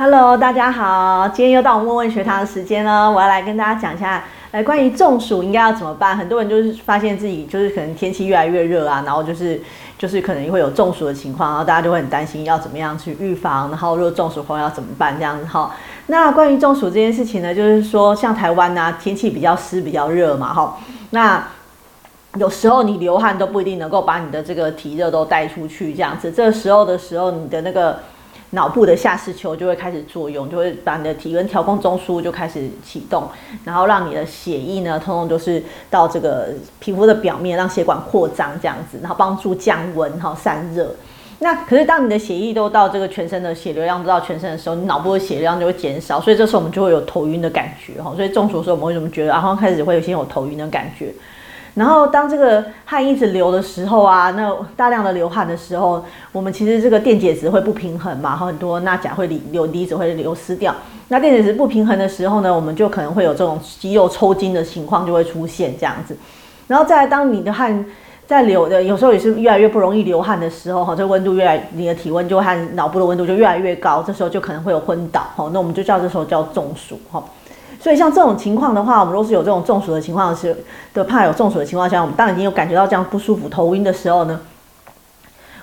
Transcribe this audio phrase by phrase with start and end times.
[0.00, 3.10] Hello，大家好，今天又到我问问学堂的时间了。
[3.10, 6.16] 我要来跟大家讲一下，呃，关于中暑应该要怎么办。
[6.16, 9.60] 很多人就是发现自己就是可能天气越来越热啊，然后就是
[9.98, 15.74] 就是可能会有中暑的情况，然后大家就会很担心要怎么样去预防，然后如果中暑后要怎么办这样子哈。
[16.06, 20.78] 那关于中暑这件事情呢，就是说像台湾呐，天气比较湿比较热嘛哈，
[21.10, 21.44] 那
[22.36, 27.98] 有时候你流汗都不一定能够把你的这个体热都带出去这样子，这时候的时候你的那个。
[28.50, 33.28] 脑部的下视丘就会开始作用，就会把你的体温调控中枢就开始启动，
[33.64, 36.48] 然后让你的血液呢，通通都是到这个
[36.80, 40.94] 皮肤的表面，让血管扩张这样子，然后帮助降温哈散热。
[41.40, 48.12] 那可是当你的血液都到这个全身的血流量都到全身的时候，你脑部的血量就会减少，所以这时候我们就会有头晕的感觉哈。
[48.16, 51.12] 所以中暑的时候我们为什么觉得然后开始会有些有头晕的感觉？
[51.74, 60.74] 然后当这个汗一直流的时候啊，那大量的流汗的时候，我们其实这个电解质会不平衡嘛，很多钠钾会流离子会流失掉。
[61.08, 66.16] 那电解质不平衡的时候呢，我们就可能会有这种肌肉抽筋的情况就会出现这样子。
[66.66, 67.84] 然后再来，当你的汗
[68.26, 77.22] 在流的，有时候也是越来越不容易流汗的时候，哈，这温度越来，你的体温就和脑部的温度就越来越高，这时候就可能会有昏倒，哈，那我们就叫这时候叫中暑，哈。
[77.80, 80.56] 所以像这种情况的话，我们若是有这种中暑的情况是
[80.92, 84.40] 的怕有中暑的情况下，我们当然已经有感觉到这样不舒服、头晕的时候呢。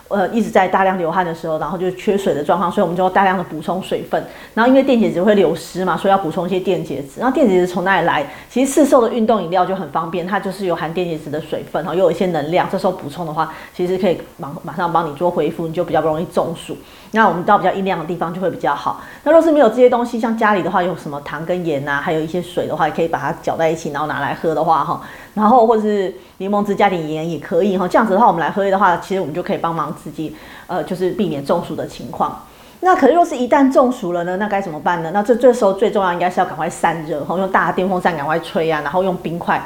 [0.07, 4.23] 呃，一直在大量流汗的时候，然后就缺水的状况，所以我们就要大量的补充水分。
[4.53, 7.19] 然后因为电解质会流失嘛，所以要补充一些电解质。
[7.19, 8.23] 然后电解质从哪里来？
[8.47, 12.67] 其实市售的运动饮料就很方便，它就是有含电解质的水分，然后又有一些能量。
[12.71, 16.77] 这时候补充的话，其实可以马马上帮你做恢复，你就比较不容易中暑。
[17.11, 19.01] 那我们到比较阴凉的地方就会比较好。
[19.23, 25.01] 那若是没有这些东西，像家里的话有什么糖跟盐呐，还有一些水的话，也可以把它搅在一起，然后拿来喝的话，哈。
[25.35, 32.43] 然后或者是柠檬汁加点盐也可以哈，这样子的话我们来喝的话，其实我们就可以帮忙自己，呃，就是避免中暑的情况。
[32.79, 35.11] 那可是若是一旦中暑了呢，那该怎么办呢？
[35.13, 39.61] 那这这时候最重要应该是要赶快散热哈，用大的电风扇赶快吹啊，然后用冰块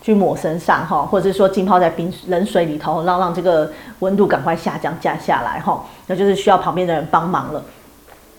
[0.00, 3.70] 去抹身上哈，或者是说浸泡在冰冷水里头，让让这个
[4.00, 7.62] 温度赶快下降降下来哈，那就是需要旁边的人帮忙了。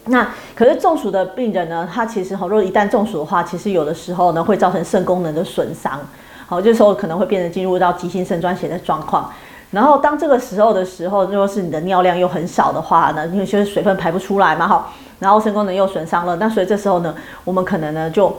[0.05, 5.99] 那可是中暑的病人呢，他其实哈，如果一旦中暑的话，其实有的时候呢会造成肾功能的损伤。
[6.47, 9.31] 好，这时候可能会变成进入到急性肾衰竭的状况。
[9.71, 18.35] 然后当这个时候的时候，如果是你的尿量又很少的话呢，因为就是水分排不出来嘛，哈，然后肾功能又损伤了，那所以这时候呢，我们可能呢就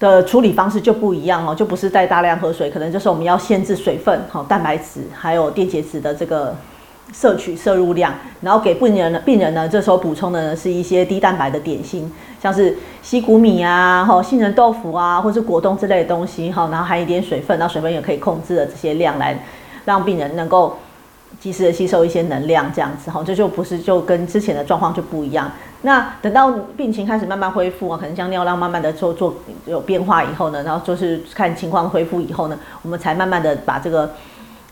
[0.00, 6.54] 的处理方式就不一样哦，就不是再大量喝水，可能就是我们要限制水分、好蛋白质还有电解质的这个。
[7.12, 12.10] 摄取摄入量，然后给病人呢，病人呢，这时候补充的呢是一些低蛋白的点心，
[12.42, 19.38] 像是西谷米啊，哈，杏仁豆腐啊，或是果冻之类的东西，哈，然后含一点水分，那水分也可以控制的这些量来
[19.84, 20.78] 让病人能够
[21.38, 25.52] 及时的吸收一些能量，这样子，哈，这就不是就跟之前的状况就不一样。
[25.82, 29.34] 那等到病情开始慢慢恢复啊，可能像尿量慢慢的做做
[29.66, 34.10] 有变化以后呢，然后就是看情况恢复以后呢，我们才慢慢的把这个。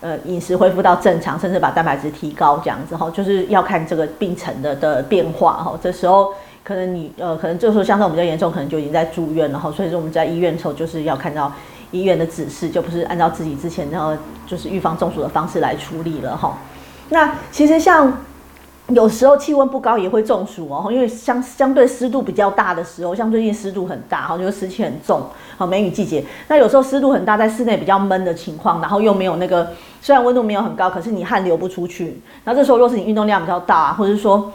[0.03, 5.79] 呃，饮食恢复到正常，甚至把蛋白质提高，这样子哈，就是要看这个病程的的变化哈。
[5.83, 9.73] 这时候可能你呃，可能这时候相对我们比较严重，可能就已经在住院了哈。
[9.73, 11.51] 所以说我们在医院的时候，就是要看到
[11.93, 14.15] 医院的指示，就不是按照自己之前然后
[14.47, 16.59] 就是预防中暑的方式来处理了哈。
[17.09, 18.13] 那其实像。
[18.95, 25.23] 有时候气温不高也会中暑哦，因为相相对湿度比较大的时候，像最近湿度很大哈，就是湿气很重，
[25.57, 26.25] 好梅雨季节。
[26.49, 32.21] 那有时候湿度很大，在室内比较闷的情况，然后又没有那个，虽然温度没有很高，可是你汗流不出去。
[32.45, 34.53] 那这时候若是你运动量比较大，或者是说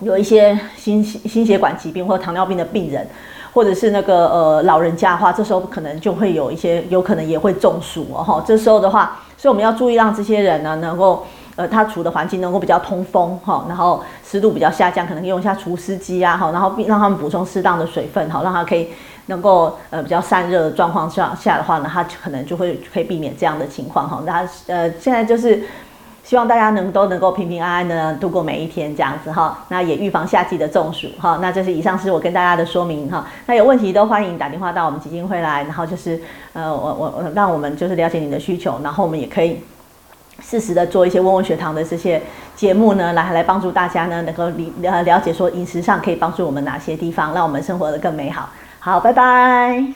[0.00, 3.06] 有一些心心血管疾病或者糖尿病的病人，
[3.52, 8.44] 或者是那个呃老人家的话，这时候可能就会有一些有可能也会中暑哦哈。
[8.46, 11.26] 这时候的话，所以我们要注意让这些人呢能够。
[11.54, 18.88] 呃，它处的环境能够比较通风哈，然后湿度比较下降，可能用一下除湿机啊，哈，然后让他们补充适当的水分，好，让它可以
[19.26, 24.22] 能够呃比较散热的状况下下的话呢，它可能就会可以避免这样的情况哈。
[24.24, 25.62] 那呃，现在就是
[26.24, 31.38] 希望大家能都能够平平安安的度过每一天这样子哈，那也预防夏季的中暑哈。
[31.42, 33.26] 那这是以上是我跟大家的说明哈。
[33.44, 36.18] 那有问题都欢迎打电话到我们基金会来，然后就是
[36.54, 39.60] 呃我我我让我们就是了解你的需求，然后我们也可以。
[40.42, 42.20] 适时的做一些温温学堂的这些
[42.54, 48.48] 节目呢，来来帮助大家呢，能够理呃了解说饮食上可以帮助我们哪些地方，让我们生活的更美好。
[48.78, 49.92] 好，拜拜。